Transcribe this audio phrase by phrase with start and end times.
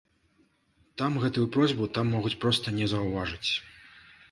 [1.01, 3.51] Там гэтую просьбу там могуць проста не заўважыць.